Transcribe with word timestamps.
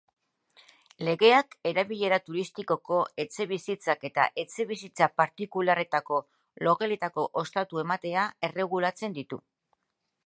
Legeak 1.07 1.51
erabilera 1.71 2.17
turistikoko 2.29 2.97
etxebizitzak 3.25 4.07
eta 4.11 4.25
etxebizitza 4.45 5.11
partikularretako 5.23 6.21
logeletako 6.69 7.29
ostatu 7.45 7.85
ematea 7.85 8.27
erregulatzen 8.51 9.19
ditu. 9.21 9.43